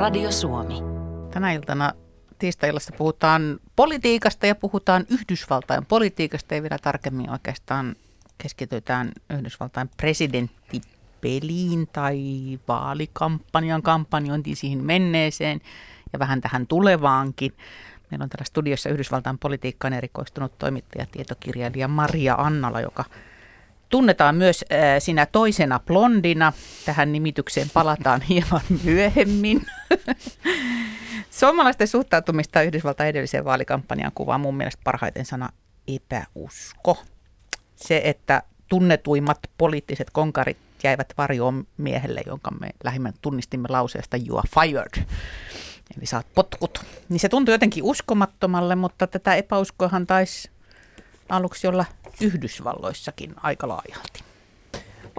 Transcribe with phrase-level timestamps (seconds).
[0.00, 0.74] Radio Suomi.
[1.30, 1.92] Tänä iltana
[2.38, 7.96] tiistai puhutaan politiikasta ja puhutaan Yhdysvaltain politiikasta ja vielä tarkemmin oikeastaan
[8.38, 12.18] keskitytään Yhdysvaltain presidenttipeliin tai
[12.68, 15.60] vaalikampanjan kampanjointiin siihen menneeseen
[16.12, 17.52] ja vähän tähän tulevaankin.
[18.10, 23.04] Meillä on täällä studiossa Yhdysvaltain politiikkaan erikoistunut toimittaja, tietokirjailija Maria Annala, joka
[23.90, 26.52] tunnetaan myös äh, sinä toisena blondina.
[26.84, 29.66] Tähän nimitykseen palataan hieman myöhemmin.
[31.30, 35.48] Suomalaisten suhtautumista Yhdysvaltain edelliseen vaalikampanjaan kuvaa mun mielestä parhaiten sana
[35.88, 37.02] epäusko.
[37.76, 44.48] Se, että tunnetuimmat poliittiset konkarit jäivät varjoon miehelle, jonka me lähimmän tunnistimme lauseesta you are
[44.60, 45.04] fired.
[45.96, 46.84] Eli saat potkut.
[47.08, 50.50] Niin se tuntui jotenkin uskomattomalle, mutta tätä epäuskoahan taisi
[51.28, 51.84] aluksi olla
[52.20, 54.20] Yhdysvalloissakin aika laajalti.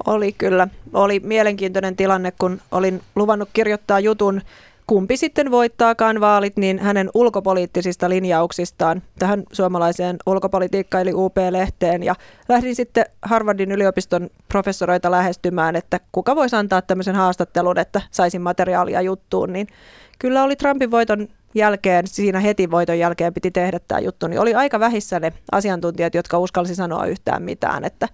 [0.05, 0.67] Oli kyllä.
[0.93, 4.41] Oli mielenkiintoinen tilanne, kun olin luvannut kirjoittaa jutun
[4.87, 12.03] kumpi sitten voittaakaan vaalit, niin hänen ulkopoliittisista linjauksistaan tähän suomalaiseen ulkopolitiikkaan eli UP-lehteen.
[12.03, 12.15] Ja
[12.49, 19.01] lähdin sitten Harvardin yliopiston professoroita lähestymään, että kuka voisi antaa tämmöisen haastattelun, että saisin materiaalia
[19.01, 19.53] juttuun.
[19.53, 19.67] Niin
[20.19, 24.53] kyllä oli Trumpin voiton jälkeen, siinä heti voiton jälkeen piti tehdä tämä juttu, niin oli
[24.53, 28.07] aika vähissä ne asiantuntijat, jotka uskalsi sanoa yhtään mitään, että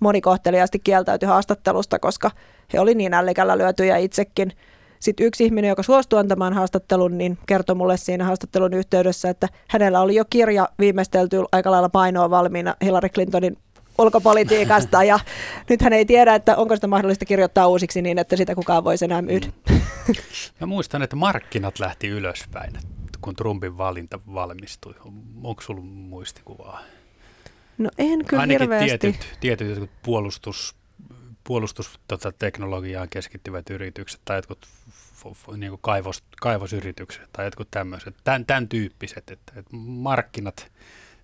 [0.00, 2.30] moni kohteliaasti kieltäytyi haastattelusta, koska
[2.72, 4.52] he oli niin ällikällä lyötyjä itsekin.
[5.00, 10.00] Sitten yksi ihminen, joka suostui antamaan haastattelun, niin kertoi mulle siinä haastattelun yhteydessä, että hänellä
[10.00, 13.56] oli jo kirja viimeistelty aika lailla painoa valmiina Hillary Clintonin
[13.98, 15.18] ulkopolitiikasta ja
[15.70, 19.04] nyt hän ei tiedä, että onko sitä mahdollista kirjoittaa uusiksi niin, että sitä kukaan voisi
[19.04, 19.46] enää myydä.
[19.70, 19.80] Mm.
[20.60, 22.72] Mä muistan, että markkinat lähti ylöspäin,
[23.20, 24.94] kun Trumpin valinta valmistui.
[25.42, 26.80] Onko sulla muistikuvaa?
[27.78, 28.98] No en kyllä Ainakin hirveästi.
[28.98, 30.76] tietyt, tietyt puolustus,
[31.44, 34.68] puolustusteknologiaan tota, keskittyvät yritykset tai jotkut
[35.56, 40.72] niin kuin kaivos, kaivosyritykset tai jotkut tämmöiset, tämän, tämän tyyppiset, että, että markkinat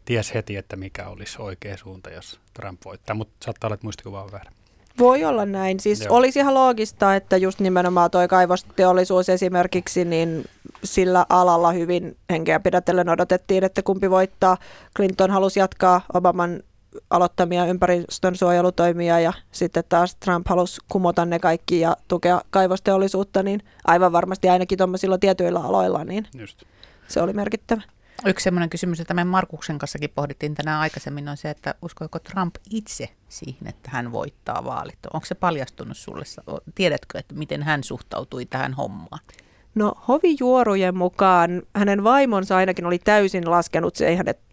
[0.04, 4.22] ties heti, että mikä olisi oikea suunta, jos Trump voittaa, mutta saattaa olla, että muistikuva
[4.22, 4.50] on väärä.
[4.98, 5.80] Voi olla näin.
[5.80, 6.16] Siis Joo.
[6.16, 10.44] olisi ihan loogista, että just nimenomaan tuo kaivosteollisuus esimerkiksi, niin
[10.84, 14.56] sillä alalla hyvin henkeä pidätellen odotettiin, että kumpi voittaa.
[14.96, 16.62] Clinton halusi jatkaa Obaman
[17.10, 23.62] aloittamia ympäristön suojelutoimia ja sitten taas Trump halusi kumota ne kaikki ja tukea kaivosteollisuutta, niin
[23.84, 26.62] aivan varmasti ainakin tuommoisilla tietyillä aloilla, niin Just.
[27.08, 27.82] se oli merkittävä.
[28.26, 32.54] Yksi sellainen kysymys, että me Markuksen kanssakin pohdittiin tänään aikaisemmin, on se, että uskoiko Trump
[32.70, 34.98] itse siihen, että hän voittaa vaalit?
[35.12, 36.24] Onko se paljastunut sulle?
[36.74, 39.20] Tiedätkö, että miten hän suhtautui tähän hommaan?
[39.74, 43.94] No hovijuorujen mukaan hänen vaimonsa ainakin oli täysin laskenut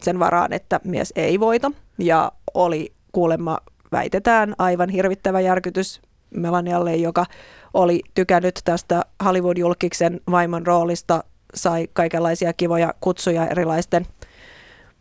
[0.02, 1.72] sen varaan, että mies ei voita.
[1.98, 3.58] Ja oli kuulemma
[3.92, 7.26] väitetään aivan hirvittävä järkytys Melanialle, joka
[7.74, 11.24] oli tykännyt tästä Hollywood-julkiksen vaimon roolista
[11.56, 14.06] sai kaikenlaisia kivoja kutsuja erilaisten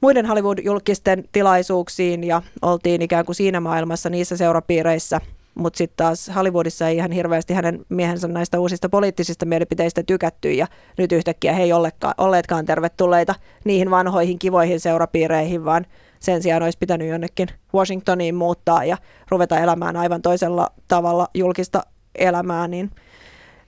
[0.01, 5.21] muiden Hollywood-julkisten tilaisuuksiin ja oltiin ikään kuin siinä maailmassa niissä seurapiireissä,
[5.55, 10.67] mutta sitten taas Hollywoodissa ei ihan hirveästi hänen miehensä näistä uusista poliittisista mielipiteistä tykätty ja
[10.99, 15.87] nyt yhtäkkiä he ei ollekaan, olleetkaan tervetulleita niihin vanhoihin kivoihin seurapiireihin, vaan
[16.21, 18.97] sen sijaan olisi pitänyt jonnekin Washingtoniin muuttaa ja
[19.29, 21.83] ruveta elämään aivan toisella tavalla julkista
[22.15, 22.91] elämää, niin–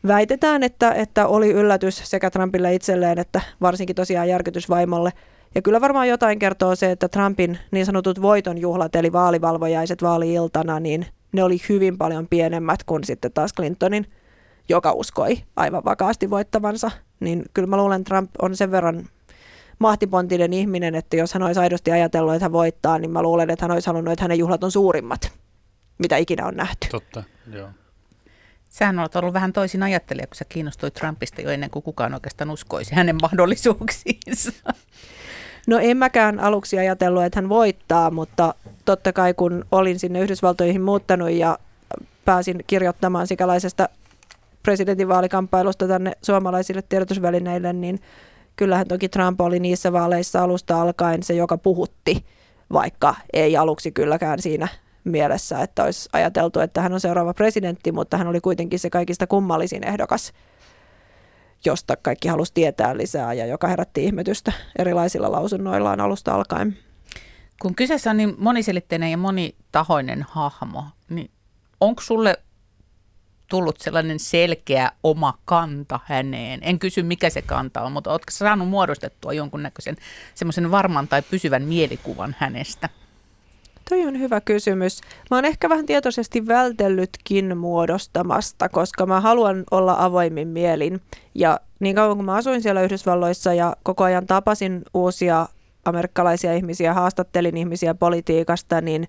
[0.07, 5.13] väitetään, että, että oli yllätys sekä Trumpille itselleen että varsinkin tosiaan järkytys vaimolle.
[5.55, 11.07] Ja kyllä varmaan jotain kertoo se, että Trumpin niin sanotut voitonjuhlat eli vaalivalvojaiset vaaliiltana, niin
[11.33, 14.07] ne oli hyvin paljon pienemmät kuin sitten taas Clintonin,
[14.69, 16.91] joka uskoi aivan vakaasti voittavansa.
[17.21, 19.09] Niin kyllä mä luulen, Trump on sen verran
[19.79, 23.65] mahtipontinen ihminen, että jos hän olisi aidosti ajatellut, että hän voittaa, niin mä luulen, että
[23.65, 25.33] hän olisi halunnut, että hänen juhlat on suurimmat,
[25.99, 26.89] mitä ikinä on nähty.
[26.91, 27.23] Totta,
[27.53, 27.69] joo.
[28.69, 32.51] Sähän olet ollut vähän toisin ajattelija, kun sä kiinnostuit Trumpista jo ennen kuin kukaan oikeastaan
[32.51, 34.53] uskoisi hänen mahdollisuuksiinsa.
[35.67, 38.55] No en mäkään aluksi ajatellut, että hän voittaa, mutta
[38.85, 41.59] totta kai kun olin sinne Yhdysvaltoihin muuttanut ja
[42.25, 43.89] pääsin kirjoittamaan sikäläisestä
[44.63, 48.01] presidentinvaalikamppailusta tänne suomalaisille tiedotusvälineille, niin
[48.57, 52.25] kyllähän toki Trump oli niissä vaaleissa alusta alkaen se, joka puhutti,
[52.73, 54.69] vaikka ei aluksi kylläkään siinä
[55.09, 59.27] mielessä, että olisi ajateltu, että hän on seuraava presidentti, mutta hän oli kuitenkin se kaikista
[59.27, 60.33] kummallisin ehdokas,
[61.65, 66.79] josta kaikki halusi tietää lisää ja joka herätti ihmetystä erilaisilla lausunnoillaan alusta alkaen.
[67.63, 71.31] Kun kyseessä on niin moniselitteinen ja monitahoinen hahmo, niin
[71.81, 72.37] onko sulle
[73.49, 76.61] tullut sellainen selkeä oma kanta häneen?
[76.63, 79.97] En kysy, mikä se kanta on, mutta oletko saanut muodostettua jonkunnäköisen
[80.35, 82.89] semmoisen varman tai pysyvän mielikuvan hänestä?
[83.89, 85.01] Toi on hyvä kysymys.
[85.31, 91.01] Mä oon ehkä vähän tietoisesti vältellytkin muodostamasta, koska mä haluan olla avoimin mielin.
[91.35, 95.47] Ja niin kauan kuin mä asuin siellä Yhdysvalloissa ja koko ajan tapasin uusia
[95.85, 99.09] amerikkalaisia ihmisiä, haastattelin ihmisiä politiikasta, niin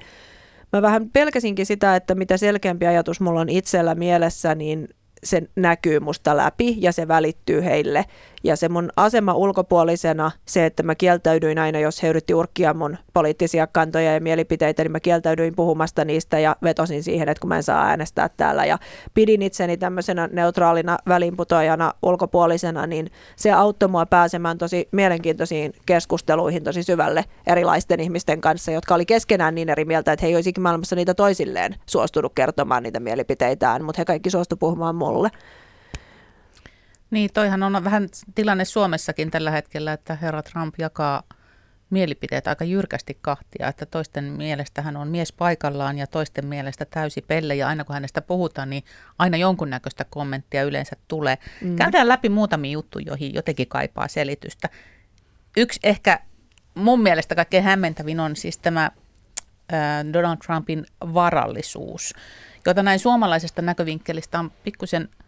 [0.74, 4.90] mä vähän pelkäsinkin sitä, että mitä selkeämpi ajatus mulla on itsellä mielessä, niin
[5.24, 8.06] se näkyy musta läpi ja se välittyy heille.
[8.44, 12.98] Ja se mun asema ulkopuolisena, se, että mä kieltäydyin aina, jos he yritti urkkia mun
[13.14, 17.56] poliittisia kantoja ja mielipiteitä, niin mä kieltäydyin puhumasta niistä ja vetosin siihen, että kun mä
[17.56, 18.66] en saa äänestää täällä.
[18.66, 18.78] Ja
[19.14, 26.84] pidin itseni tämmöisenä neutraalina välinputojana ulkopuolisena, niin se auttoi mua pääsemään tosi mielenkiintoisiin keskusteluihin tosi
[26.84, 30.96] syvälle erilaisten ihmisten kanssa, jotka oli keskenään niin eri mieltä, että he ei olisikin maailmassa
[30.96, 35.30] niitä toisilleen suostunut kertomaan niitä mielipiteitään, mutta he kaikki suostu puhumaan mulle.
[37.12, 41.24] Niin, toihan on vähän tilanne Suomessakin tällä hetkellä, että herra Trump jakaa
[41.90, 47.22] mielipiteet aika jyrkästi kahtia, että toisten mielestä hän on mies paikallaan ja toisten mielestä täysi
[47.22, 48.84] pelle ja aina kun hänestä puhutaan, niin
[49.20, 51.38] aina jonkunnäköistä kommenttia yleensä tulee.
[51.62, 51.76] Mm.
[51.76, 54.70] Käydään läpi muutamia juttuja, joihin jotenkin kaipaa selitystä.
[55.58, 56.20] Yksi ehkä
[56.76, 58.92] mun mielestä kaikkein hämmentävin on siis tämä
[60.14, 62.14] Donald Trumpin varallisuus,
[62.66, 65.10] jota näin suomalaisesta näkövinkkelistä on pikkusen–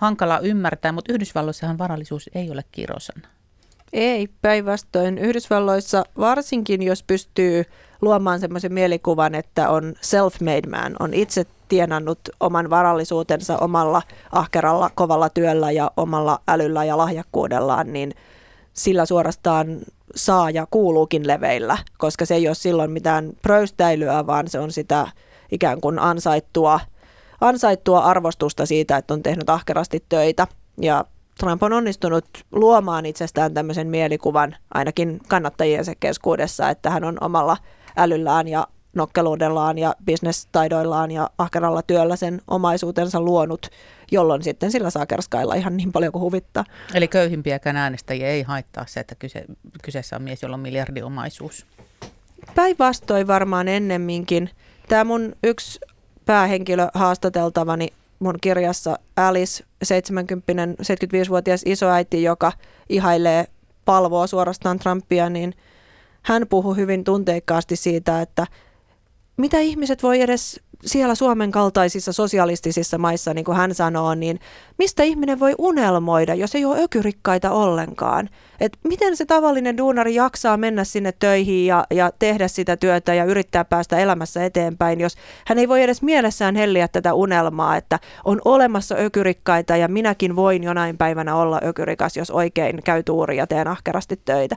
[0.00, 3.28] hankala ymmärtää, mutta Yhdysvalloissahan varallisuus ei ole kirosana.
[3.92, 5.18] Ei, päinvastoin.
[5.18, 7.64] Yhdysvalloissa varsinkin, jos pystyy
[8.00, 14.02] luomaan semmoisen mielikuvan, että on self-made man, on itse tienannut oman varallisuutensa omalla
[14.32, 18.14] ahkeralla, kovalla työllä ja omalla älyllä ja lahjakkuudellaan, niin
[18.72, 19.78] sillä suorastaan
[20.16, 25.06] saa ja kuuluukin leveillä, koska se ei ole silloin mitään pröystäilyä, vaan se on sitä
[25.52, 26.80] ikään kuin ansaittua
[27.40, 30.46] ansaittua arvostusta siitä, että on tehnyt ahkerasti töitä.
[30.80, 31.04] Ja
[31.40, 37.56] Trump on onnistunut luomaan itsestään tämmöisen mielikuvan ainakin kannattajiensa keskuudessa, että hän on omalla
[37.96, 43.66] älyllään ja nokkeluudellaan ja bisnestaidoillaan ja ahkeralla työllä sen omaisuutensa luonut,
[44.10, 46.64] jolloin sitten sillä saa kerskailla ihan niin paljon kuin huvittaa.
[46.94, 49.44] Eli köyhimpiäkään äänestäjiä ei haittaa se, että kyse,
[49.82, 51.66] kyseessä on mies, jolla on miljardiomaisuus.
[52.54, 54.50] Päinvastoin varmaan ennemminkin.
[54.88, 55.80] Tämä mun yksi
[56.30, 57.88] päähenkilö haastateltavani
[58.18, 62.52] mun kirjassa Alice, 70 75-vuotias isoäiti, joka
[62.88, 63.44] ihailee
[63.84, 65.54] palvoa suorastaan Trumpia, niin
[66.22, 68.46] hän puhui hyvin tunteikkaasti siitä, että
[69.36, 74.40] mitä ihmiset voi edes siellä Suomen kaltaisissa sosialistisissa maissa, niin kuin hän sanoo, niin
[74.78, 78.28] mistä ihminen voi unelmoida, jos ei ole ökyrikkaita ollenkaan?
[78.60, 83.24] Et miten se tavallinen duunari jaksaa mennä sinne töihin ja, ja tehdä sitä työtä ja
[83.24, 85.16] yrittää päästä elämässä eteenpäin, jos
[85.46, 90.64] hän ei voi edes mielessään helliä tätä unelmaa, että on olemassa ökyrikkaita ja minäkin voin
[90.64, 94.56] jonain päivänä olla ökyrikas, jos oikein käy tuuri ja teen ahkerasti töitä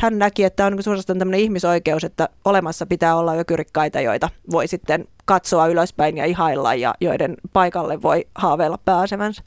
[0.00, 4.68] hän näki, että on niin suorastaan tämmöinen ihmisoikeus, että olemassa pitää olla ökyrikkaita, joita voi
[4.68, 9.42] sitten katsoa ylöspäin ja ihailla ja joiden paikalle voi haaveilla pääsevänsä.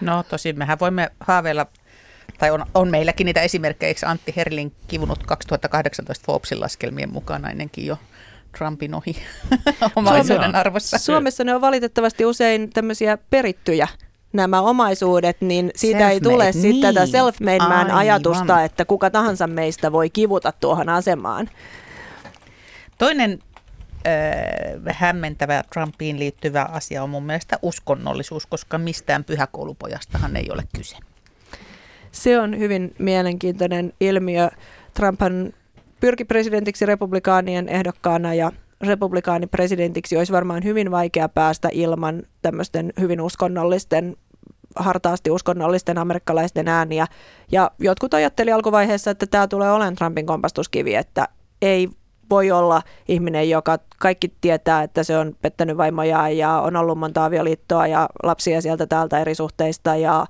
[0.00, 1.66] No tosin mehän voimme haaveilla,
[2.38, 7.86] tai on, on meilläkin niitä esimerkkejä, eikö Antti Herlin kivunut 2018 Forbesin laskelmien mukaan ainakin
[7.86, 7.98] jo
[8.58, 9.16] Trumpin ohi
[9.96, 10.98] omaisuuden arvossa.
[10.98, 13.88] Suomessa ne on valitettavasti usein tämmöisiä perittyjä
[14.32, 16.62] nämä omaisuudet, niin siitä ei tule niin.
[16.62, 21.50] sitten tätä self-made man ajatusta, että kuka tahansa meistä voi kivuta tuohon asemaan.
[22.98, 23.38] Toinen
[24.06, 30.96] äh, hämmentävä Trumpiin liittyvä asia on mun mielestä uskonnollisuus, koska mistään pyhäkoulupojastahan ei ole kyse.
[32.12, 34.50] Se on hyvin mielenkiintoinen ilmiö.
[34.94, 35.52] Trumphan
[36.00, 44.16] pyrki presidentiksi republikaanien ehdokkaana ja republikaanipresidentiksi olisi varmaan hyvin vaikea päästä ilman tämmöisten hyvin uskonnollisten
[44.76, 47.06] hartaasti uskonnollisten amerikkalaisten ääniä.
[47.52, 51.28] Ja jotkut ajatteli alkuvaiheessa, että tämä tulee olemaan Trumpin kompastuskivi, että
[51.62, 51.88] ei
[52.30, 57.24] voi olla ihminen, joka kaikki tietää, että se on pettänyt vaimoja ja on ollut monta
[57.24, 60.26] avioliittoa ja lapsia sieltä täältä eri suhteista ja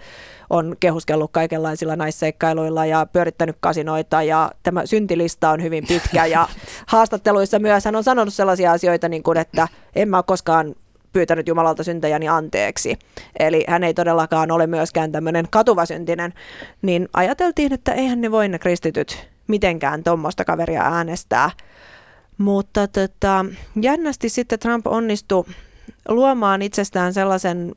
[0.50, 6.48] on kehuskellut kaikenlaisilla naisseikkailuilla ja pyörittänyt kasinoita ja tämä syntilista on hyvin pitkä ja
[6.88, 10.74] haastatteluissa myös hän on sanonut sellaisia asioita, niin kuin, että en mä ole koskaan
[11.12, 12.98] pyytänyt Jumalalta syntejäni anteeksi.
[13.38, 16.34] Eli hän ei todellakaan ole myöskään tämmöinen katuvasyntinen.
[16.82, 21.50] Niin ajateltiin, että eihän ne voi ne kristityt mitenkään tuommoista kaveria äänestää.
[22.38, 23.44] Mutta tota,
[23.80, 25.44] jännästi sitten Trump onnistui
[26.08, 27.72] luomaan itsestään sellaisen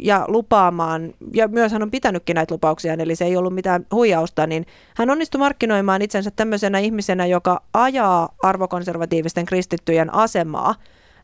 [0.00, 4.46] ja lupaamaan, ja myös hän on pitänytkin näitä lupauksia, eli se ei ollut mitään huijausta,
[4.46, 10.74] niin hän onnistui markkinoimaan itsensä tämmöisenä ihmisenä, joka ajaa arvokonservatiivisten kristittyjen asemaa.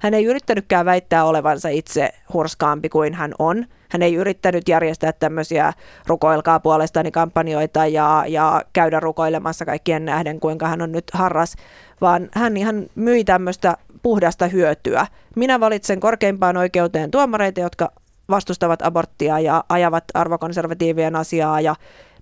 [0.00, 3.66] Hän ei yrittänytkään väittää olevansa itse hurskaampi kuin hän on.
[3.90, 5.72] Hän ei yrittänyt järjestää tämmöisiä
[6.06, 11.54] rukoilkaa puolestani kampanjoita ja, ja käydä rukoilemassa kaikkien nähden, kuinka hän on nyt harras,
[12.00, 15.06] vaan hän ihan myi tämmöistä puhdasta hyötyä.
[15.36, 17.92] Minä valitsen korkeimpaan oikeuteen tuomareita, jotka
[18.30, 21.60] vastustavat aborttia ja ajavat arvokonservatiivien asiaa.
[21.60, 21.74] Ja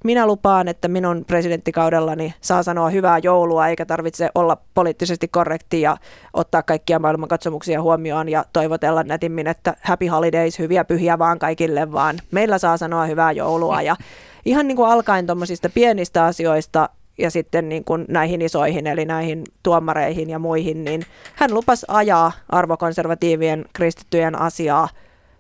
[0.05, 5.97] minä lupaan, että minun presidenttikaudellani saa sanoa hyvää joulua eikä tarvitse olla poliittisesti korrekti ja
[6.33, 12.19] ottaa kaikkia maailmankatsomuksia huomioon ja toivotella nätimmin, että happy holidays, hyviä pyhiä vaan kaikille, vaan
[12.31, 13.83] meillä saa sanoa hyvää joulua.
[13.83, 13.97] Ja
[14.45, 16.89] ihan niin kuin alkaen tuommoisista pienistä asioista
[17.19, 21.03] ja sitten niin kuin näihin isoihin, eli näihin tuomareihin ja muihin, niin
[21.35, 24.89] hän lupasi ajaa arvokonservatiivien kristittyjen asiaa,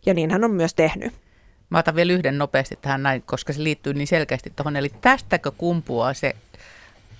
[0.06, 1.12] ja niin hän on myös tehnyt.
[1.70, 4.76] Mä otan vielä yhden nopeasti tähän näin, koska se liittyy niin selkeästi tuohon.
[4.76, 6.36] Eli tästäkö kumpuaa se,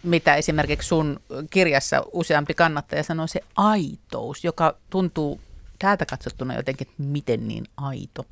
[0.03, 1.21] mitä esimerkiksi sun
[1.51, 5.41] kirjassa useampi kannattaja sanoo, se aitous, joka tuntuu
[5.79, 8.27] täältä katsottuna jotenkin, miten niin aito?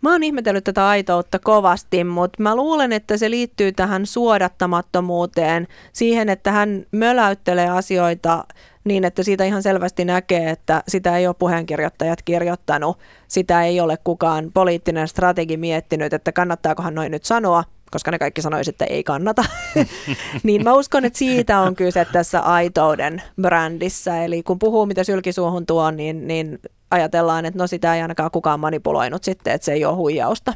[0.00, 6.28] Mä oon ihmetellyt tätä aitoutta kovasti, mutta mä luulen, että se liittyy tähän suodattamattomuuteen, siihen,
[6.28, 8.44] että hän möläyttelee asioita
[8.84, 12.98] niin, että siitä ihan selvästi näkee, että sitä ei ole puheenkirjoittajat kirjoittanut,
[13.28, 18.42] sitä ei ole kukaan poliittinen strategi miettinyt, että kannattaakohan noin nyt sanoa, koska ne kaikki
[18.42, 19.44] sanoisivat, että ei kannata.
[20.42, 24.24] niin mä uskon, että siitä on kyse tässä aitouden brändissä.
[24.24, 26.58] Eli kun puhuu, mitä sylkisuuhun tuo, niin, niin
[26.90, 30.54] ajatellaan, että no sitä ei ainakaan kukaan manipuloinut sitten, että se ei ole huijausta.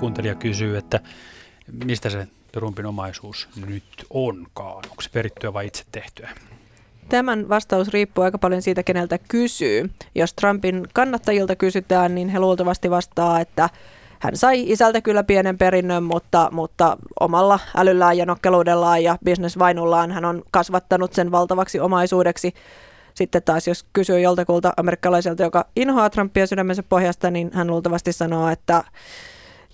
[0.00, 1.00] Kuuntelija kysyy, että
[1.84, 4.76] mistä se Trumpin omaisuus nyt onkaan?
[4.76, 6.30] Onko se perittyä vai itse tehtyä?
[7.08, 9.90] Tämän vastaus riippuu aika paljon siitä, keneltä kysyy.
[10.14, 13.70] Jos Trumpin kannattajilta kysytään, niin he luultavasti vastaa, että
[14.18, 20.24] hän sai isältä kyllä pienen perinnön, mutta, mutta omalla älyllään ja nokkeluudellaan ja bisnesvainullaan hän
[20.24, 22.54] on kasvattanut sen valtavaksi omaisuudeksi.
[23.14, 28.48] Sitten taas jos kysyy joltakulta amerikkalaiselta, joka inhoaa Trumpia sydämensä pohjasta, niin hän luultavasti sanoo,
[28.48, 28.84] että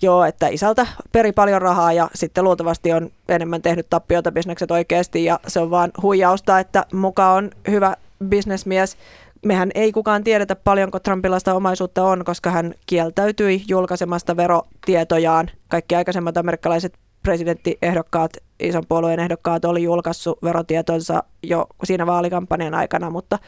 [0.01, 5.25] joo, että isältä peri paljon rahaa ja sitten luultavasti on enemmän tehnyt tappiota bisnekset oikeasti
[5.25, 8.97] ja se on vaan huijausta, että muka on hyvä bisnesmies.
[9.45, 15.51] Mehän ei kukaan tiedetä paljonko Trumpilaista omaisuutta on, koska hän kieltäytyi julkaisemasta verotietojaan.
[15.67, 23.39] Kaikki aikaisemmat amerikkalaiset presidenttiehdokkaat, ison puolueen ehdokkaat oli julkaissut verotietonsa jo siinä vaalikampanjan aikana, mutta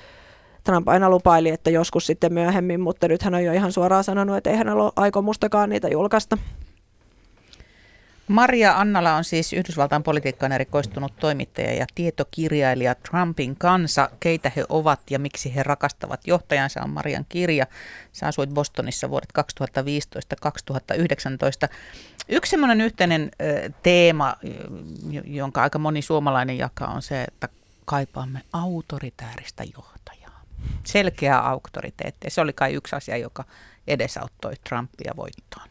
[0.67, 4.37] Trump aina lupaili, että joskus sitten myöhemmin, mutta nyt hän on jo ihan suoraan sanonut,
[4.37, 6.37] että ei hän ole aikomustakaan niitä julkaista.
[8.27, 14.09] Maria Annala on siis Yhdysvaltain politiikkaan erikoistunut toimittaja ja tietokirjailija Trumpin kanssa.
[14.19, 17.65] Keitä he ovat ja miksi he rakastavat johtajansa on Marian kirja.
[18.13, 19.29] Sä asuit Bostonissa vuodet
[21.67, 21.69] 2015-2019.
[22.29, 23.31] Yksi semmoinen yhteinen
[23.83, 24.35] teema,
[25.25, 27.49] jonka aika moni suomalainen jakaa, on se, että
[27.85, 29.96] kaipaamme autoritääristä johtajaa.
[30.83, 32.29] Selkeää auktoriteettia.
[32.29, 33.43] Se oli kai yksi asia, joka
[33.87, 35.67] edesauttoi Trumpia voittoon.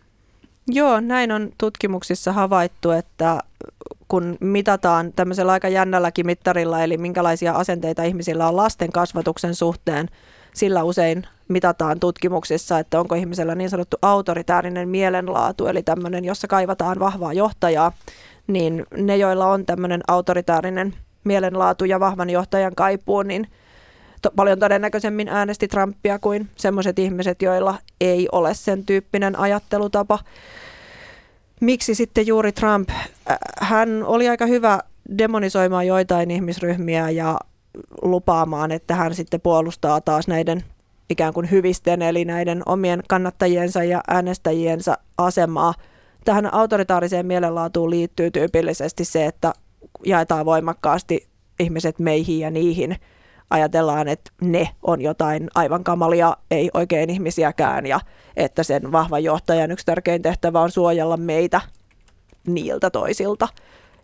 [0.68, 3.40] Joo, näin on tutkimuksissa havaittu, että
[4.08, 10.08] kun mitataan tämmöisellä aika jännälläkin mittarilla, eli minkälaisia asenteita ihmisillä on lasten kasvatuksen suhteen,
[10.54, 16.98] sillä usein mitataan tutkimuksissa, että onko ihmisellä niin sanottu autoritäärinen mielenlaatu, eli tämmöinen, jossa kaivataan
[16.98, 17.92] vahvaa johtajaa,
[18.46, 23.48] niin ne, joilla on tämmöinen autoritäärinen mielenlaatu ja vahvan johtajan kaipuu, niin
[24.26, 30.18] to, paljon todennäköisemmin äänesti Trumpia kuin sellaiset ihmiset, joilla ei ole sen tyyppinen ajattelutapa.
[31.60, 32.88] Miksi sitten juuri Trump?
[33.60, 34.80] Hän oli aika hyvä
[35.18, 37.38] demonisoimaan joitain ihmisryhmiä ja
[38.02, 40.64] lupaamaan, että hän sitten puolustaa taas näiden
[41.10, 45.74] ikään kuin hyvisten, eli näiden omien kannattajiensa ja äänestäjiensä asemaa.
[46.24, 49.52] Tähän autoritaariseen mielenlaatuun liittyy tyypillisesti se, että
[50.06, 51.26] jaetaan voimakkaasti
[51.60, 52.96] ihmiset meihin ja niihin–
[53.50, 58.00] ajatellaan, että ne on jotain aivan kamalia, ei oikein ihmisiäkään ja
[58.36, 61.60] että sen vahvan johtajan yksi tärkein tehtävä on suojella meitä
[62.46, 63.48] niiltä toisilta.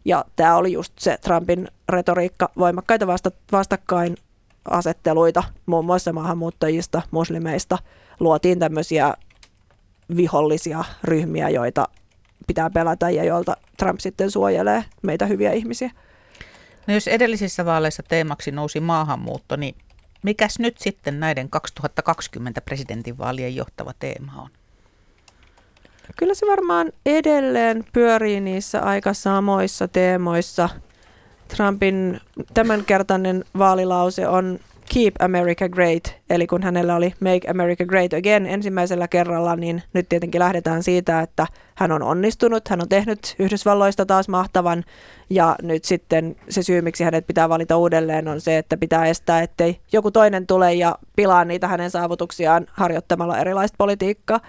[0.05, 4.17] Ja tämä oli just se Trumpin retoriikka, voimakkaita vasta, vastakkain
[4.71, 7.79] asetteluita muun muassa maahanmuuttajista, muslimeista.
[8.21, 9.15] Luotiin tämmöisiä
[10.17, 11.89] vihollisia ryhmiä, joita
[12.47, 15.91] pitää pelätä ja joilta Trump sitten suojelee meitä hyviä ihmisiä.
[16.87, 19.75] No jos edellisissä vaaleissa teemaksi nousi maahanmuutto, niin
[20.23, 24.49] mikäs nyt sitten näiden 2020 presidentinvaalien johtava teema on?
[26.17, 30.69] Kyllä se varmaan edelleen pyörii niissä aika samoissa teemoissa.
[31.49, 32.21] Trumpin
[32.55, 34.59] tämänkertainen vaalilause on
[34.95, 40.09] Keep America Great, eli kun hänellä oli Make America Great Again ensimmäisellä kerralla, niin nyt
[40.09, 44.85] tietenkin lähdetään siitä, että hän on onnistunut, hän on tehnyt Yhdysvalloista taas mahtavan,
[45.31, 49.43] ja nyt sitten se syy, miksi hänet pitää valita uudelleen, on se, että pitää estää,
[49.43, 54.41] ettei joku toinen tule ja pilaa niitä hänen saavutuksiaan harjoittamalla erilaista politiikkaa.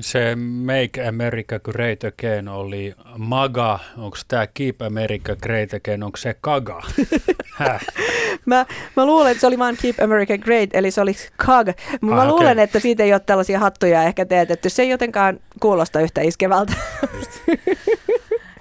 [0.00, 3.78] Se Make America Great Again oli MAGA.
[3.98, 6.82] Onko tämä Keep America Great Again, onko se KAGA?
[8.46, 11.66] mä, mä luulen, että se oli vain Keep America Great, eli se oli COG.
[12.00, 12.64] Mä Ah, luulen, okei.
[12.64, 14.70] että siitä ei ole tällaisia hattuja ehkä teetetty.
[14.70, 16.72] Se ei jotenkaan kuulosta yhtä iskevältä.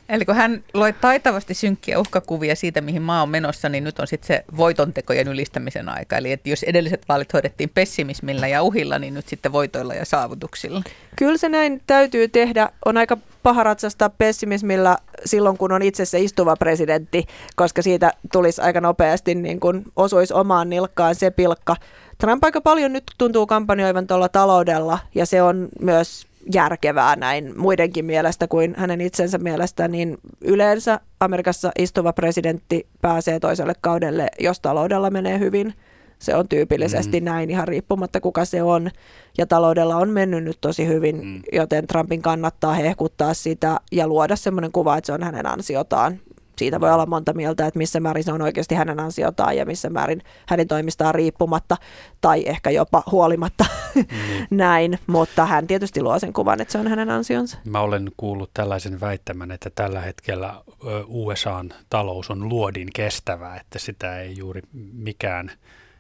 [0.10, 4.08] Eli kun hän loi taitavasti synkkiä uhkakuvia siitä, mihin maa on menossa, niin nyt on
[4.08, 6.18] sitten se voitontekojen ylistämisen aika.
[6.18, 10.82] Eli että jos edelliset vaalit hoidettiin pessimismillä ja uhilla, niin nyt sitten voitoilla ja saavutuksilla.
[11.16, 12.70] Kyllä se näin täytyy tehdä.
[12.86, 18.62] On aika paha ratsastaa pessimismillä silloin, kun on itse se istuva presidentti, koska siitä tulisi
[18.62, 21.76] aika nopeasti niin kuin osuisi omaan nilkkaan se pilkka.
[22.18, 28.06] Trump aika paljon nyt tuntuu kampanjoivan tuolla taloudella ja se on myös järkevää näin muidenkin
[28.06, 35.10] mielestä kuin hänen itsensä mielestä, niin yleensä Amerikassa istuva presidentti pääsee toiselle kaudelle, jos taloudella
[35.10, 35.74] menee hyvin.
[36.20, 37.26] Se on tyypillisesti mm.
[37.26, 38.92] näin ihan riippumatta kuka se on.
[39.38, 41.42] Ja taloudella on mennyt nyt tosi hyvin, mm.
[41.54, 46.20] joten Trumpin kannattaa hehkuttaa sitä ja luoda semmoinen kuva, että se on hänen ansiotaan.
[46.58, 49.90] Siitä voi olla monta mieltä, että missä määrin se on oikeasti hänen ansiotaan ja missä
[49.90, 51.78] määrin hänen toimistaan riippumatta
[52.22, 54.06] tai ehkä jopa huolimatta mm.
[54.58, 55.00] näin.
[55.08, 57.58] Mutta hän tietysti luo sen kuvan, että se on hänen ansionsa.
[57.66, 60.64] Mä olen kuullut tällaisen väittämän, että tällä hetkellä
[61.08, 64.62] USAn talous on luodin kestävää, että sitä ei juuri
[64.94, 65.52] mikään,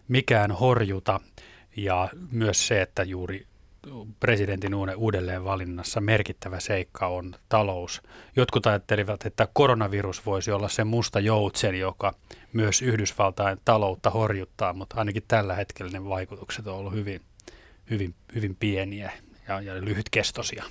[0.07, 1.19] mikään horjuta.
[1.77, 3.45] Ja myös se, että juuri
[4.19, 8.01] presidentin uudelleenvalinnassa merkittävä seikka on talous.
[8.35, 12.13] Jotkut ajattelivat, että koronavirus voisi olla se musta joutsen, joka
[12.53, 17.21] myös Yhdysvaltain taloutta horjuttaa, mutta ainakin tällä hetkellä ne vaikutukset on ollut hyvin,
[17.89, 19.11] hyvin, hyvin pieniä
[19.47, 20.63] ja, ja lyhytkestoisia.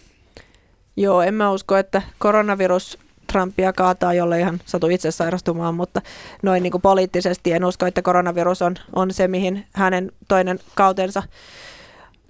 [0.96, 2.98] Joo, en mä usko, että koronavirus
[3.32, 6.02] Trumpia kaataa, jolle ihan satu itse sairastumaan, mutta
[6.42, 11.22] noin niin kuin poliittisesti en usko, että koronavirus on, on se, mihin hänen toinen kautensa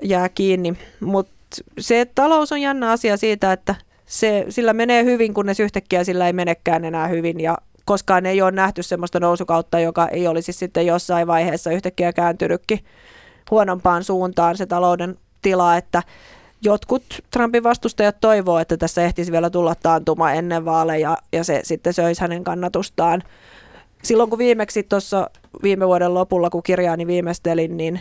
[0.02, 0.74] jää kiinni.
[1.00, 1.32] Mutta
[1.78, 3.74] se talous on jännä asia siitä, että
[4.06, 8.50] se, sillä menee hyvin, kunnes yhtäkkiä sillä ei menekään enää hyvin ja koskaan ei ole
[8.50, 12.80] nähty semmoista nousukautta, joka ei olisi sitten jossain vaiheessa yhtäkkiä kääntynytkin
[13.50, 16.02] huonompaan suuntaan se talouden tila, että
[16.62, 21.92] jotkut Trumpin vastustajat toivoo, että tässä ehtisi vielä tulla taantuma ennen vaaleja ja se sitten
[21.92, 23.22] söisi hänen kannatustaan.
[24.02, 25.30] Silloin kun viimeksi tuossa
[25.62, 28.00] viime vuoden lopulla, kun kirjaani viimeistelin, niin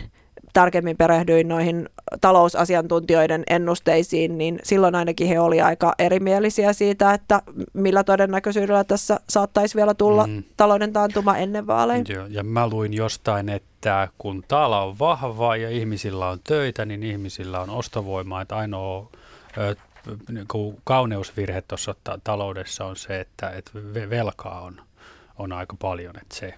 [0.52, 1.88] tarkemmin perehdyin noihin
[2.20, 9.76] talousasiantuntijoiden ennusteisiin, niin silloin ainakin he oli aika erimielisiä siitä, että millä todennäköisyydellä tässä saattaisi
[9.76, 10.42] vielä tulla mm.
[10.56, 12.04] talouden taantuma ennen vaaleja.
[12.08, 17.02] Joo, ja mä luin jostain, että kun taala on vahva ja ihmisillä on töitä, niin
[17.02, 19.10] ihmisillä on ostovoimaa, että ainoa
[19.58, 19.76] ö,
[20.30, 20.46] niin
[20.84, 24.80] kauneusvirhe tuossa ta- taloudessa on se, että, että ve- velkaa on,
[25.38, 26.54] on aika paljon, että se,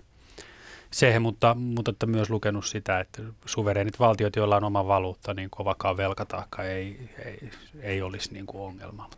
[0.94, 5.50] se mutta, mutta että myös lukenut sitä, että suvereenit valtiot, joilla on oma valuutta, niin
[5.50, 7.50] kovakaan velkataakka ei, ei,
[7.82, 9.10] ei olisi niin kuin ongelma.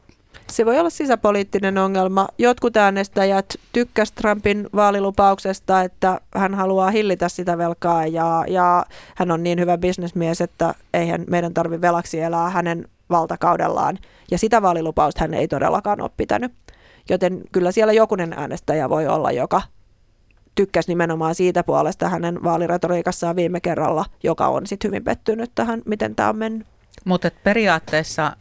[0.51, 2.29] Se voi olla sisäpoliittinen ongelma.
[2.39, 9.43] Jotkut äänestäjät tykkäs Trumpin vaalilupauksesta, että hän haluaa hillitä sitä velkaa ja, ja hän on
[9.43, 13.99] niin hyvä bisnesmies, että eihän meidän tarvi velaksi elää hänen valtakaudellaan.
[14.31, 16.53] Ja sitä vaalilupausta hän ei todellakaan ole pitänyt.
[17.09, 19.63] Joten kyllä siellä jokunen äänestäjä voi olla, joka
[20.57, 26.15] tykkäsi nimenomaan siitä puolesta hänen vaaliretoriikassaan viime kerralla, joka on sitten hyvin pettynyt tähän, miten
[26.15, 26.67] tämä on mennyt.
[27.05, 28.37] Mutta periaatteessa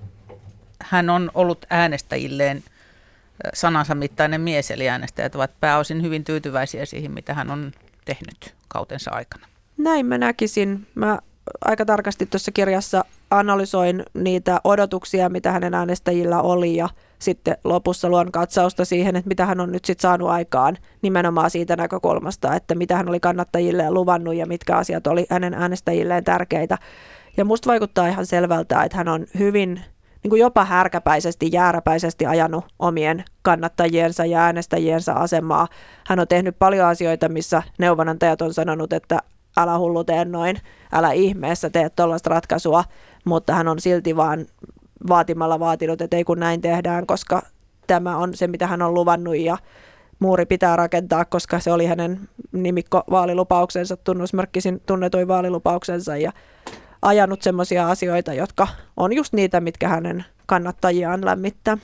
[0.81, 2.63] hän on ollut äänestäjilleen
[3.53, 7.71] sanansa mittainen mies, eli äänestäjät ovat pääosin hyvin tyytyväisiä siihen, mitä hän on
[8.05, 9.47] tehnyt kautensa aikana.
[9.77, 10.87] Näin mä näkisin.
[10.95, 11.19] Mä
[11.65, 13.05] aika tarkasti tuossa kirjassa
[13.37, 19.45] analysoin niitä odotuksia, mitä hänen äänestäjillä oli ja sitten lopussa luon katsausta siihen, että mitä
[19.45, 24.35] hän on nyt sitten saanut aikaan nimenomaan siitä näkökulmasta, että mitä hän oli kannattajille luvannut
[24.35, 26.77] ja mitkä asiat oli hänen äänestäjilleen tärkeitä.
[27.37, 29.81] Ja musta vaikuttaa ihan selvältä, että hän on hyvin
[30.23, 35.67] niin kuin jopa härkäpäisesti, jääräpäisesti ajanut omien kannattajiensa ja äänestäjiensä asemaa.
[36.07, 39.19] Hän on tehnyt paljon asioita, missä neuvonantajat on sanonut, että
[39.57, 40.57] älä hullu tee noin,
[40.91, 42.83] älä ihmeessä tee tuollaista ratkaisua,
[43.25, 44.45] mutta hän on silti vaan
[45.07, 47.41] vaatimalla vaatinut, että ei kun näin tehdään, koska
[47.87, 49.57] tämä on se, mitä hän on luvannut ja
[50.19, 56.31] muuri pitää rakentaa, koska se oli hänen nimikko vaalilupauksensa, tunnusmerkkisin tunnetuin vaalilupauksensa ja
[57.01, 61.77] ajanut semmoisia asioita, jotka on just niitä, mitkä hänen kannattajiaan lämmittää.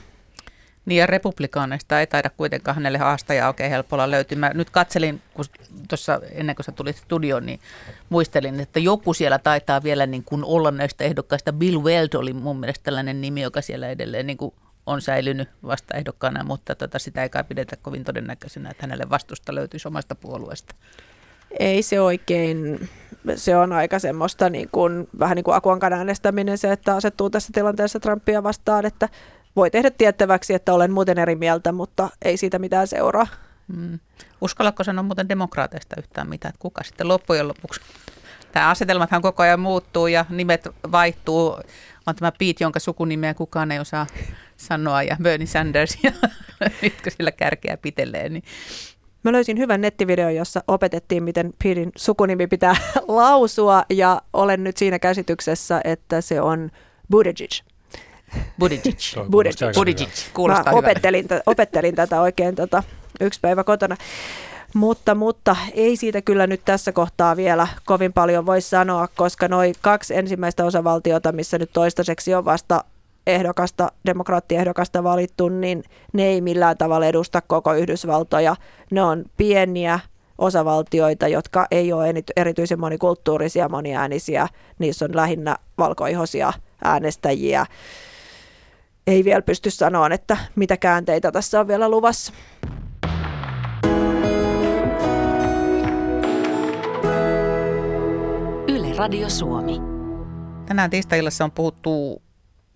[0.86, 4.38] Niin ja republikaaneista ei taida kuitenkaan hänelle haastajaa oikein helpolla löytyä.
[4.38, 5.44] Mä nyt katselin, kun
[5.88, 7.60] tuossa ennen kuin sä tulit studioon, niin
[8.08, 11.52] muistelin, että joku siellä taitaa vielä niin kuin olla näistä ehdokkaista.
[11.52, 14.54] Bill Weld oli mun mielestä tällainen nimi, joka siellä edelleen niin kuin
[14.86, 19.54] on säilynyt vasta ehdokkaana, mutta tota, sitä ei kai pidetä kovin todennäköisenä, että hänelle vastusta
[19.54, 20.74] löytyisi omasta puolueesta.
[21.58, 22.88] Ei se oikein,
[23.36, 27.50] se on aika semmoista niin kuin, vähän niin kuin Akuankan äänestäminen se, että asettuu tässä
[27.54, 29.08] tilanteessa Trumpia vastaan, että
[29.56, 33.26] voi tehdä tiettäväksi, että olen muuten eri mieltä, mutta ei siitä mitään seuraa.
[33.68, 33.98] Mm.
[34.40, 37.80] Uskallatko sanoa muuten demokraateista yhtään mitään, että kuka sitten loppujen lopuksi?
[38.52, 41.56] Tämä asetelmathan koko ajan muuttuu ja nimet vaihtuu.
[42.06, 44.06] On tämä Pete, jonka sukunimeä kukaan ei osaa
[44.56, 46.12] sanoa, ja Bernie Sanders, ja
[46.82, 48.28] nytkö sillä kärkeä pitelee.
[48.28, 48.42] Niin.
[49.24, 52.76] Mä löysin hyvän nettivideon, jossa opetettiin, miten Petein sukunimi pitää
[53.08, 56.70] lausua, ja olen nyt siinä käsityksessä, että se on
[57.10, 57.71] Buttigieg.
[58.58, 58.98] Buttigieg.
[59.30, 59.74] Buttigieg.
[59.74, 60.10] Buttigieg.
[60.34, 62.82] Kuulostaa Mä opettelin, t- opettelin tätä oikein tota,
[63.20, 63.96] yksi päivä kotona.
[64.74, 69.74] Mutta, mutta ei siitä kyllä nyt tässä kohtaa vielä kovin paljon voi sanoa, koska noin
[69.80, 72.84] kaksi ensimmäistä osavaltiota, missä nyt toistaiseksi on vasta
[73.26, 78.56] ehdokasta, demokraattiehdokasta valittu, niin ne ei millään tavalla edusta koko Yhdysvaltoja.
[78.90, 80.00] Ne on pieniä
[80.38, 84.48] osavaltioita, jotka ei ole erityisen monikulttuurisia, moniäänisiä.
[84.78, 86.52] Niissä on lähinnä valkoihoisia
[86.84, 87.66] äänestäjiä.
[89.06, 92.32] Ei vielä pysty sanoa, että mitä käänteitä tässä on vielä luvassa.
[98.68, 99.80] Yle Radio Suomi.
[100.66, 102.22] Tänään tiistaillassa on puhuttu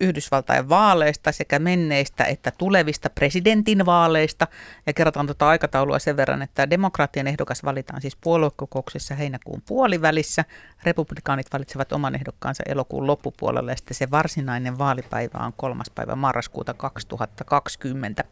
[0.01, 4.47] Yhdysvaltain vaaleista sekä menneistä että tulevista presidentin vaaleista.
[4.85, 10.45] Ja kerrotaan tuota aikataulua sen verran, että demokraattien ehdokas valitaan siis puoluekokouksessa heinäkuun puolivälissä.
[10.83, 16.73] Republikaanit valitsevat oman ehdokkaansa elokuun loppupuolella ja sitten se varsinainen vaalipäivä on kolmas päivä marraskuuta
[16.73, 18.23] 2020.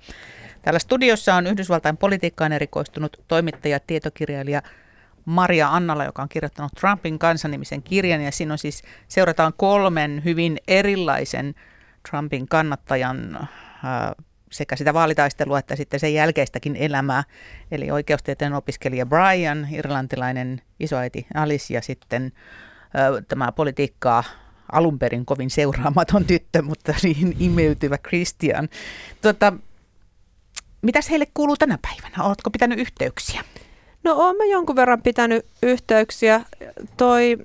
[0.62, 4.62] Täällä studiossa on Yhdysvaltain politiikkaan erikoistunut toimittaja, tietokirjailija
[5.26, 10.58] Maria Annala, joka on kirjoittanut Trumpin kansanimisen kirjan, ja siinä on siis, seurataan kolmen hyvin
[10.68, 11.56] erilaisen
[12.10, 13.48] Trumpin kannattajan
[14.52, 17.24] sekä sitä vaalitaistelua että sitten sen jälkeistäkin elämää.
[17.72, 22.32] Eli oikeustieteen opiskelija Brian, irlantilainen isoäiti Alice ja sitten
[23.28, 24.24] tämä politiikkaa
[24.72, 28.70] alun perin kovin seuraamaton tyttö, mutta siihen imeytyvä Christian.
[29.22, 29.54] Tuota,
[30.82, 32.24] mitäs heille kuuluu tänä päivänä?
[32.24, 33.42] Oletko pitänyt yhteyksiä?
[34.06, 36.42] No olen mä jonkun verran pitänyt yhteyksiä.
[36.98, 37.38] Toi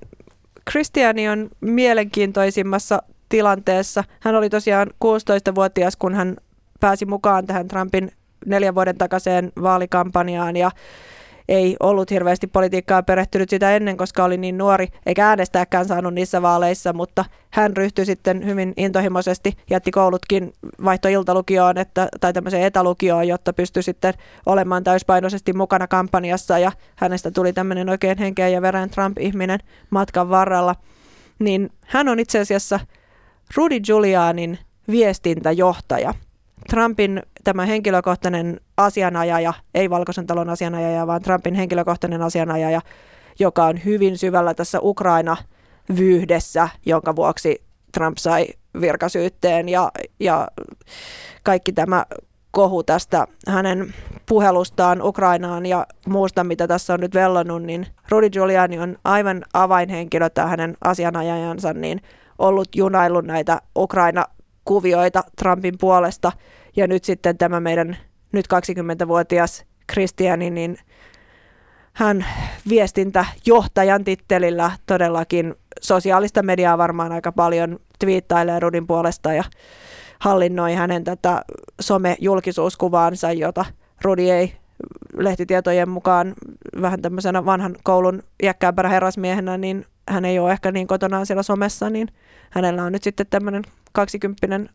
[0.64, 4.04] Kristiani on mielenkiintoisimmassa tilanteessa.
[4.20, 6.36] Hän oli tosiaan 16-vuotias, kun hän
[6.80, 8.12] pääsi mukaan tähän Trumpin
[8.46, 10.70] neljän vuoden takaiseen vaalikampanjaan ja
[11.50, 16.42] ei ollut hirveästi politiikkaa perehtynyt sitä ennen, koska oli niin nuori, eikä äänestääkään saanut niissä
[16.42, 20.52] vaaleissa, mutta hän ryhtyi sitten hyvin intohimoisesti, jätti koulutkin
[20.84, 24.14] vaihtoiltalukioon että, tai tämmöiseen etälukioon, jotta pystyi sitten
[24.46, 29.60] olemaan täyspainoisesti mukana kampanjassa ja hänestä tuli tämmöinen oikein henkeä ja veren Trump-ihminen
[29.90, 30.74] matkan varrella.
[31.38, 32.80] Niin hän on itse asiassa
[33.56, 34.58] Rudy Giulianin
[34.90, 36.14] viestintäjohtaja.
[36.70, 42.80] Trumpin tämä henkilökohtainen asianajaja, ei Valkoisen talon asianajaja, vaan Trumpin henkilökohtainen asianajaja,
[43.38, 48.46] joka on hyvin syvällä tässä Ukraina-vyyhdessä, jonka vuoksi Trump sai
[48.80, 50.48] virkasyytteen ja, ja
[51.42, 52.04] kaikki tämä
[52.50, 53.94] kohu tästä hänen
[54.28, 60.30] puhelustaan Ukrainaan ja muusta, mitä tässä on nyt vellonut, niin Rudy Giuliani on aivan avainhenkilö
[60.30, 62.00] tämä hänen asianajajansa, niin
[62.38, 66.32] ollut junaillut näitä Ukraina-kuvioita Trumpin puolesta–
[66.76, 67.96] ja nyt sitten tämä meidän
[68.32, 70.78] nyt 20-vuotias Kristiani, niin
[71.92, 72.26] hän
[72.68, 79.44] viestintäjohtajan tittelillä todellakin sosiaalista mediaa varmaan aika paljon twiittailee Rudin puolesta ja
[80.18, 81.44] hallinnoi hänen tätä
[81.80, 83.64] some-julkisuuskuvaansa, jota
[84.02, 84.52] Rudi ei
[85.16, 86.34] lehtitietojen mukaan
[86.80, 91.90] vähän tämmöisenä vanhan koulun iäkkäämpänä herrasmiehenä, niin hän ei ole ehkä niin kotonaan siellä somessa,
[91.90, 92.08] niin
[92.50, 94.72] hänellä on nyt sitten tämmöinen 20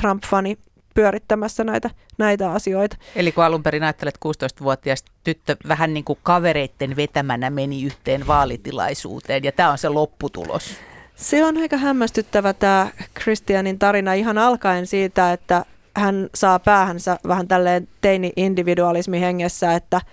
[0.00, 0.58] Trump-fani
[0.94, 2.96] pyörittämässä näitä, näitä asioita.
[3.16, 9.44] Eli kun alun perin ajattelet 16-vuotias tyttö vähän niin kuin kavereitten vetämänä meni yhteen vaalitilaisuuteen
[9.44, 10.76] ja tämä on se lopputulos.
[11.16, 12.88] Se on aika hämmästyttävä tämä
[13.20, 15.64] Christianin tarina ihan alkaen siitä, että
[15.96, 20.00] hän saa päähänsä vähän tälleen teini-individualismi hengessä, että–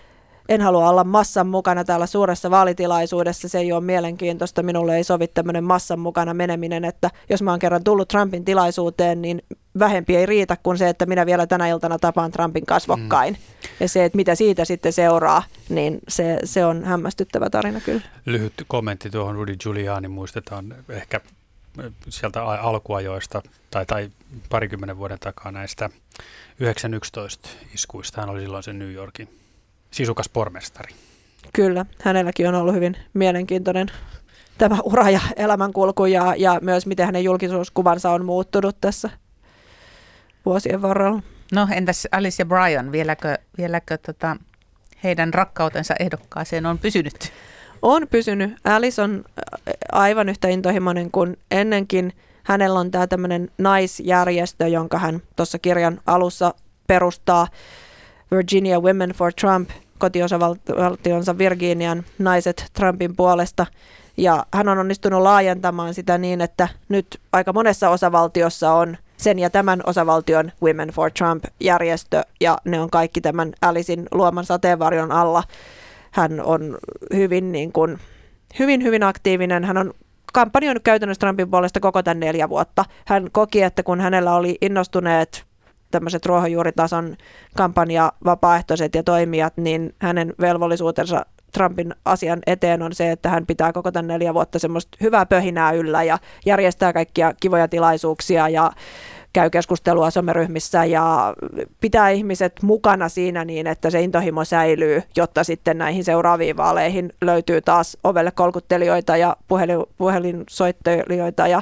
[0.49, 5.27] en halua olla massan mukana täällä suuressa vaalitilaisuudessa, se ei ole mielenkiintoista, minulle ei sovi
[5.27, 9.41] tämmöinen massan mukana meneminen, että jos mä oon kerran tullut Trumpin tilaisuuteen, niin
[9.79, 13.33] vähempi ei riitä kuin se, että minä vielä tänä iltana tapaan Trumpin kasvokkain.
[13.33, 13.69] Mm.
[13.79, 18.01] Ja se, että mitä siitä sitten seuraa, niin se, se on hämmästyttävä tarina kyllä.
[18.25, 21.21] Lyhyt kommentti tuohon Rudy Giuliani, muistetaan ehkä
[22.09, 24.09] sieltä alkuajoista tai, tai
[24.49, 25.89] parikymmenen vuoden takaa näistä
[26.59, 28.21] 911 iskuista.
[28.21, 29.39] Hän oli silloin se New Yorkin
[29.91, 30.95] sisukas pormestari.
[31.54, 33.88] Kyllä, hänelläkin on ollut hyvin mielenkiintoinen
[34.58, 39.10] tämä ura ja elämänkulku ja, ja myös miten hänen julkisuuskuvansa on muuttunut tässä
[40.45, 41.21] vuosien varrella.
[41.54, 44.38] No entäs Alice ja Brian, vieläkö, vieläkö tota,
[45.04, 47.32] heidän rakkautensa ehdokkaaseen on pysynyt?
[47.82, 48.58] On pysynyt.
[48.63, 49.25] Alice on
[49.91, 52.13] aivan yhtä intohimoinen kuin ennenkin.
[52.43, 56.54] Hänellä on tämä tämmöinen naisjärjestö, jonka hän tuossa kirjan alussa
[56.88, 57.47] perustaa
[58.31, 63.65] Virginia Women for Trump, kotiosavaltionsa Virginian naiset Trumpin puolesta.
[64.17, 69.49] Ja hän on onnistunut laajentamaan sitä niin, että nyt aika monessa osavaltiossa on sen ja
[69.49, 75.43] tämän osavaltion Women for Trump-järjestö, ja ne on kaikki tämän Alicein luoman sateenvarjon alla.
[76.11, 76.77] Hän on
[77.13, 77.99] hyvin, niin kuin,
[78.59, 79.63] hyvin, hyvin aktiivinen.
[79.63, 79.93] Hän on
[80.33, 82.85] kampanjoinut käytännössä Trumpin puolesta koko tämän neljä vuotta.
[83.05, 85.48] Hän koki, että kun hänellä oli innostuneet
[85.91, 87.15] tämmöiset ruohonjuuritason
[87.56, 93.73] kampanja vapaaehtoiset ja toimijat, niin hänen velvollisuutensa Trumpin asian eteen on se, että hän pitää
[93.73, 98.71] koko tämän neljä vuotta semmoista hyvää pöhinää yllä ja järjestää kaikkia kivoja tilaisuuksia ja
[99.34, 101.34] käy keskustelua someryhmissä ja
[101.82, 107.62] pitää ihmiset mukana siinä niin, että se intohimo säilyy, jotta sitten näihin seuraaviin vaaleihin löytyy
[107.62, 111.62] taas ovelle kolkuttelijoita ja puhelin, puhelinsoittelijoita ja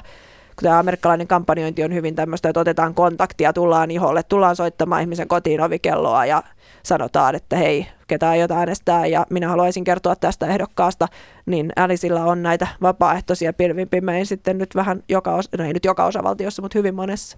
[0.64, 5.62] tämä amerikkalainen kampanjointi on hyvin tämmöistä, että otetaan kontaktia, tullaan iholle, tullaan soittamaan ihmisen kotiin
[5.62, 6.44] ovikelloa ja
[6.84, 11.08] sanotaan, että hei, ketä aiot äänestää ja minä haluaisin kertoa tästä ehdokkaasta,
[11.46, 13.90] niin Älisillä on näitä vapaaehtoisia pilvin
[14.24, 17.38] sitten nyt vähän joka, osa, no ei nyt joka osavaltiossa, mutta hyvin monessa.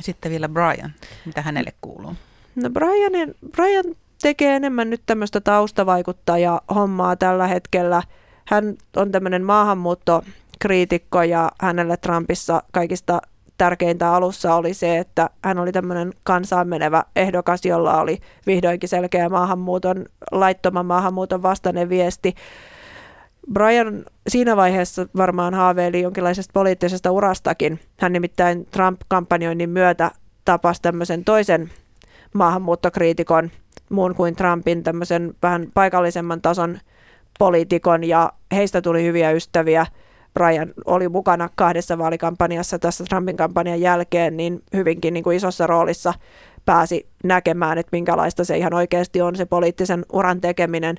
[0.00, 0.92] Sitten vielä Brian,
[1.26, 2.14] mitä hänelle kuuluu?
[2.54, 3.84] No Brian, Brian
[4.22, 8.02] tekee enemmän nyt tämmöistä taustavaikuttajaa hommaa tällä hetkellä.
[8.44, 9.44] Hän on tämmöinen
[10.56, 13.20] maahanmuuttokriitikko ja hänelle Trumpissa kaikista
[13.58, 19.28] tärkeintä alussa oli se, että hän oli tämmöinen kansaan menevä ehdokas, jolla oli vihdoinkin selkeä
[19.28, 22.34] maahanmuuton, laittoman maahanmuuton vastainen viesti.
[23.52, 27.80] Brian siinä vaiheessa varmaan haaveili jonkinlaisesta poliittisesta urastakin.
[28.00, 30.10] Hän nimittäin Trump-kampanjoinnin myötä
[30.44, 31.70] tapasi tämmöisen toisen
[32.34, 33.50] maahanmuuttokriitikon,
[33.90, 36.78] muun kuin Trumpin, tämmöisen vähän paikallisemman tason
[37.38, 39.86] poliitikon, ja heistä tuli hyviä ystäviä–
[40.36, 46.14] Brian oli mukana kahdessa vaalikampanjassa tässä Trumpin kampanjan jälkeen, niin hyvinkin niin kuin isossa roolissa
[46.64, 50.96] pääsi näkemään, että minkälaista se ihan oikeasti on se poliittisen uran tekeminen.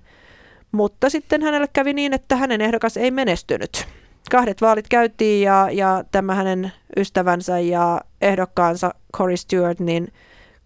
[0.71, 3.87] Mutta sitten hänelle kävi niin, että hänen ehdokas ei menestynyt.
[4.31, 10.07] Kahdet vaalit käytiin ja, ja tämä hänen ystävänsä ja ehdokkaansa Cory Stewart niin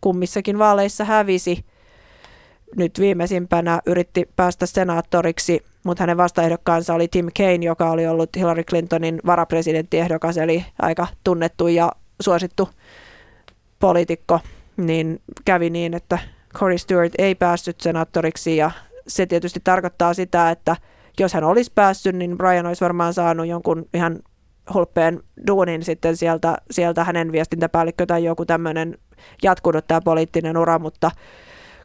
[0.02, 1.66] kummissakin vaaleissa hävisi.
[2.78, 8.64] Nyt viimeisimpänä yritti päästä senaattoriksi mutta hänen vastaehdokkaansa oli Tim Kaine, joka oli ollut Hillary
[8.64, 11.92] Clintonin varapresidenttiehdokas, eli aika tunnettu ja
[12.22, 12.70] suosittu
[13.80, 14.40] poliitikko,
[14.78, 16.20] niin kävi niin, että
[16.54, 18.72] Cory Stewart ei päässyt senaattoriksi ja
[19.08, 20.76] se tietysti tarkoittaa sitä, että
[21.20, 24.20] jos hän olisi päässyt, niin Brian olisi varmaan saanut jonkun ihan
[24.74, 28.98] hulppeen duunin sitten sieltä, sieltä hänen viestintäpäällikkö tai joku tämmöinen
[29.44, 31.12] jatkunut tämä poliittinen ura, mutta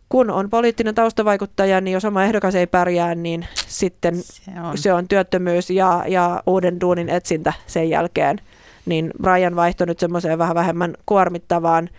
[0.08, 4.92] kun on poliittinen taustavaikuttaja, niin jos oma ehdokas ei pärjää, niin sitten se on, se
[4.92, 8.40] on työttömyys ja, ja uuden duunin etsintä sen jälkeen.
[8.86, 11.90] Niin Brian vaihtoi nyt semmoiseen vähän vähemmän kuormittavaan.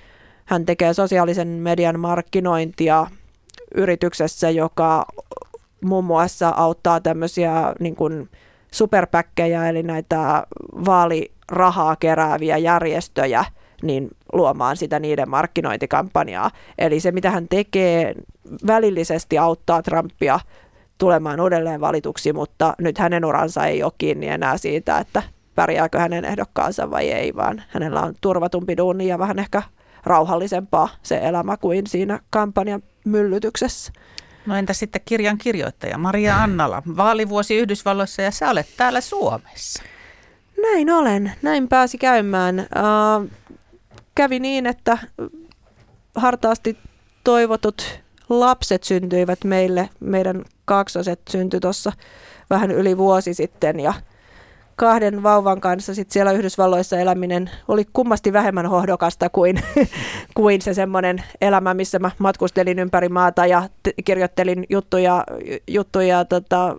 [0.46, 3.08] Hän tekee sosiaalisen median markkinointia
[3.76, 5.06] yrityksessä, joka
[5.82, 8.30] muun muassa auttaa tämmöisiä niin kuin
[8.72, 10.48] superpäkkejä, eli näitä
[10.86, 13.46] vaalirahaa kerääviä järjestöjä–
[13.82, 16.52] niin luomaan sitä niiden markkinointikampanjaa.
[16.78, 18.16] Eli se, mitä hän tekee,
[18.68, 20.40] välillisesti auttaa Trumpia
[20.98, 25.24] tulemaan uudelleen valituksi, mutta nyt hänen uransa ei ole kiinni enää siitä, että
[25.56, 29.62] pärjääkö hänen ehdokkaansa vai ei, vaan hänellä on turvatumpi duuni ja vähän ehkä
[30.04, 33.92] rauhallisempaa se elämä kuin siinä kampanjan myllytyksessä.
[34.46, 39.84] No entä sitten kirjan kirjoittaja Maria Annala, vaalivuosi Yhdysvalloissa ja sä olet täällä Suomessa.
[40.62, 42.60] Näin olen, näin pääsi käymään.
[42.60, 43.30] Uh,
[44.18, 44.98] kävi niin, että
[46.16, 46.78] hartaasti
[47.24, 48.00] toivotut
[48.30, 49.90] lapset syntyivät meille.
[50.00, 51.92] Meidän kaksoset syntyi tuossa
[52.50, 53.94] vähän yli vuosi sitten ja
[54.76, 59.60] kahden vauvan kanssa sit siellä Yhdysvalloissa eläminen oli kummasti vähemmän hohdokasta kuin,
[60.38, 65.24] kuin se semmoinen elämä, missä mä matkustelin ympäri maata ja t- kirjoittelin juttuja,
[65.68, 66.76] juttuja tota,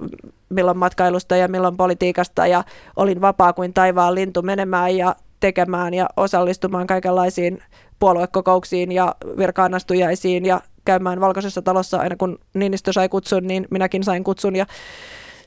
[0.49, 2.65] milloin matkailusta ja milloin politiikasta ja
[2.97, 7.63] olin vapaa kuin taivaan lintu menemään ja tekemään ja osallistumaan kaikenlaisiin
[7.99, 14.25] puoluekokouksiin ja virkaanastujaisiin ja käymään valkoisessa talossa aina kun Niinistö sai kutsun, niin minäkin sain
[14.25, 14.67] kutsun ja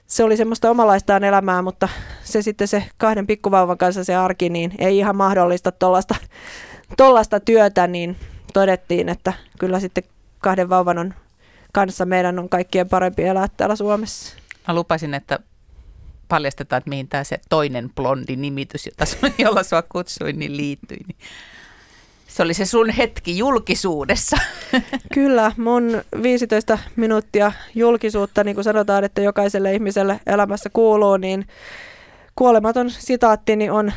[0.08, 1.89] se oli semmoista omalaistaan elämää, mutta
[2.23, 5.71] se sitten se kahden pikkuvauvan kanssa se arki, niin ei ihan mahdollista
[6.97, 8.15] tuollaista työtä, niin
[8.54, 10.04] todettiin, että kyllä sitten
[10.39, 11.13] kahden vauvan on
[11.73, 14.38] kanssa meidän on kaikkien parempi elää täällä Suomessa.
[14.67, 15.39] Mä lupasin, että
[16.32, 20.98] paljastetaan, että mihin tämä se toinen blondi nimitys, jota sun, jolla sua kutsuin, niin liittyi.
[21.08, 21.17] Niin
[22.28, 24.38] se oli se sun hetki julkisuudessa.
[25.13, 31.48] Kyllä, mun 15 minuuttia julkisuutta, niin kuin sanotaan, että jokaiselle ihmiselle elämässä kuuluu, niin
[32.36, 33.91] kuolematon sitaattini on,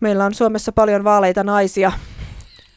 [0.00, 1.92] meillä on Suomessa paljon vaaleita naisia.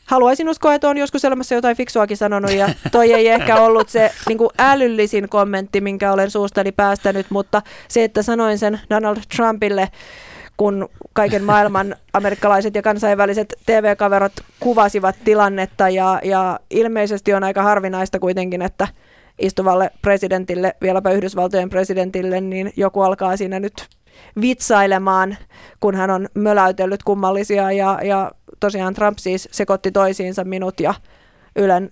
[0.08, 4.12] Haluaisin uskoa, että on joskus elämässä jotain fiksuakin sanonut ja toi ei ehkä ollut se
[4.28, 9.90] niin kuin älyllisin kommentti, minkä olen suustani päästänyt, mutta se, että sanoin sen Donald Trumpille,
[10.58, 18.20] kun kaiken maailman amerikkalaiset ja kansainväliset TV-kaverot kuvasivat tilannetta ja, ja ilmeisesti on aika harvinaista
[18.20, 18.88] kuitenkin, että
[19.40, 23.88] istuvalle presidentille, vieläpä Yhdysvaltojen presidentille, niin joku alkaa siinä nyt
[24.42, 25.38] vitsailemaan,
[25.80, 30.94] kun hän on möläytellyt kummallisia ja, ja tosiaan Trump siis sekoitti toisiinsa minut ja
[31.56, 31.92] Ylen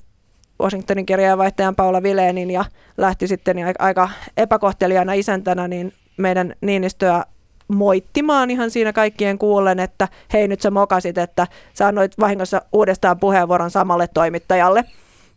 [0.62, 2.65] Washingtonin kirjeenvaihtajan Paula Vileenin ja
[2.97, 7.23] lähti sitten aika epäkohtelijana isäntänä niin meidän Niinistöä
[7.67, 13.19] moittimaan ihan siinä kaikkien kuullen, että hei nyt sä mokasit, että sä annoit vahingossa uudestaan
[13.19, 14.86] puheenvuoron samalle toimittajalle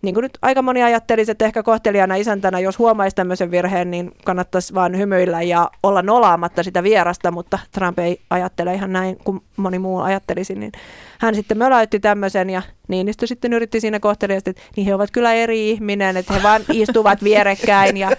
[0.02, 4.12] niin kuin nyt aika moni ajattelisi, että ehkä kohtelijana isäntänä, jos huomaisi tämmöisen virheen, niin
[4.24, 9.40] kannattaisi vaan hymyillä ja olla nolaamatta sitä vierasta, mutta Trump ei ajattele ihan näin kuin
[9.56, 10.72] moni muu ajattelisi, niin
[11.18, 15.32] hän sitten möläytti tämmöisen ja Niinistö sitten yritti siinä kohtelijasti, että niin he ovat kyllä
[15.34, 18.10] eri ihminen, että he vaan istuvat vierekkäin ja,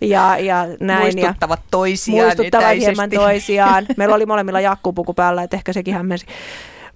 [0.00, 1.14] ja, ja näin.
[1.14, 2.84] Muistuttavat toisiaan Muistuttavat etäisesti.
[2.84, 3.86] hieman toisiaan.
[3.96, 6.26] Meillä oli molemmilla jakkupuku päällä, että ehkä sekin hämmensi.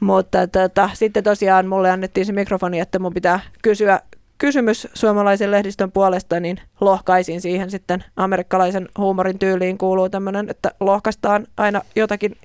[0.00, 4.00] Mutta tota, sitten tosiaan mulle annettiin se mikrofoni, että mun pitää kysyä
[4.38, 11.46] kysymys suomalaisen lehdistön puolesta, niin lohkaisin siihen sitten amerikkalaisen huumorin tyyliin kuuluu tämmöinen, että lohkaistaan
[11.56, 12.36] aina jotakin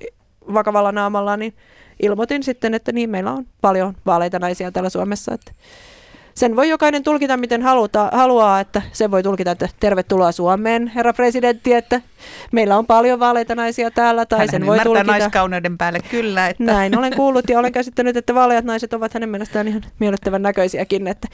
[0.54, 1.54] vakavalla naamalla, niin
[2.02, 5.52] ilmoitin sitten, että niin meillä on paljon vaaleita naisia täällä Suomessa, että
[6.34, 11.12] sen voi jokainen tulkita miten haluta, haluaa, että se voi tulkita, että tervetuloa Suomeen, herra
[11.12, 12.00] presidentti, että
[12.52, 14.26] meillä on paljon vaaleita naisia täällä.
[14.26, 15.12] Tai Hän sen voi tulkita.
[15.12, 16.48] naiskauneuden päälle kyllä.
[16.48, 16.64] Että.
[16.64, 21.06] Näin olen kuullut ja olen käsittänyt, että vaaleat naiset ovat hänen mielestään ihan miellyttävän näköisiäkin,
[21.06, 21.28] että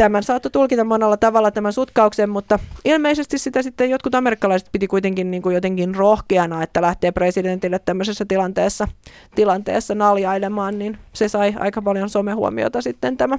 [0.00, 5.30] tämän saattoi tulkita monella tavalla tämän sutkauksen, mutta ilmeisesti sitä sitten jotkut amerikkalaiset piti kuitenkin
[5.30, 8.88] niin kuin jotenkin rohkeana, että lähtee presidentille tämmöisessä tilanteessa,
[9.34, 13.38] tilanteessa naljailemaan, niin se sai aika paljon somehuomiota sitten tämä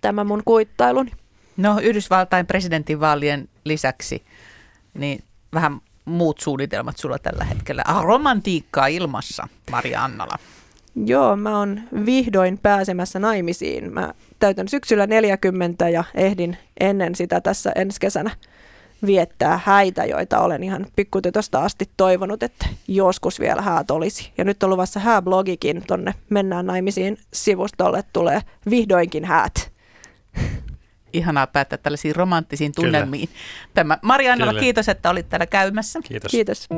[0.00, 1.10] tämä mun kuittailuni.
[1.56, 4.22] No Yhdysvaltain presidentinvaalien lisäksi,
[4.94, 7.82] niin vähän muut suunnitelmat sulla tällä hetkellä.
[7.86, 10.38] Ah, romantiikkaa ilmassa, Maria Annala.
[11.04, 13.92] Joo, mä oon vihdoin pääsemässä naimisiin.
[13.92, 18.30] Mä täytän syksyllä 40 ja ehdin ennen sitä tässä ensi kesänä
[19.06, 24.32] viettää häitä, joita olen ihan pikkutytöstä asti toivonut, että joskus vielä häät olisi.
[24.38, 29.70] Ja nyt on luvassa hääblogikin tonne Mennään naimisiin sivustolle tulee vihdoinkin häät
[31.12, 33.28] ihanaa päättää tällaisiin romanttisiin tunnelmiin.
[33.74, 36.00] Tämä Marianna, kiitos, että olit täällä käymässä.
[36.04, 36.30] Kiitos.
[36.30, 36.68] Kiitos.